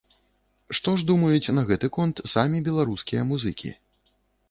Што 0.77 0.93
ж 1.01 1.05
думаюць 1.11 1.53
на 1.59 1.63
гэты 1.69 1.91
конт 1.99 2.25
самі 2.35 2.65
беларускія 2.71 3.31
музыкі? 3.33 3.79